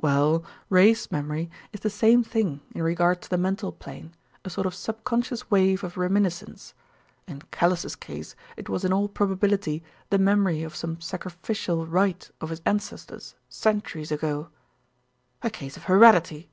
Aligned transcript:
"Well, 0.00 0.42
race 0.70 1.10
memory 1.10 1.50
is 1.74 1.80
the 1.80 1.90
same 1.90 2.24
thing 2.24 2.62
in 2.74 2.82
regard 2.82 3.20
to 3.20 3.28
the 3.28 3.36
mental 3.36 3.70
plane, 3.70 4.14
a 4.42 4.48
sort 4.48 4.66
of 4.66 4.74
subconscious 4.74 5.50
wave 5.50 5.84
of 5.84 5.98
reminiscence. 5.98 6.72
In 7.26 7.42
Callice's 7.50 7.94
case 7.94 8.34
it 8.56 8.70
was 8.70 8.86
in 8.86 8.94
all 8.94 9.10
probability 9.10 9.84
the 10.08 10.16
memory 10.16 10.62
of 10.62 10.74
some 10.74 11.02
sacrificial 11.02 11.84
rite 11.86 12.30
of 12.40 12.48
his 12.48 12.62
ancestors 12.64 13.34
centuries 13.50 14.10
ago." 14.10 14.48
"A 15.42 15.50
case 15.50 15.76
of 15.76 15.82
heredity." 15.84 16.48